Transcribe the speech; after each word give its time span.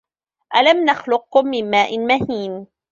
أَلَم 0.55 0.85
نَخلُقكُم 0.85 1.47
مِن 1.47 1.69
ماءٍ 1.71 1.97
مَهينٍ 1.99 2.67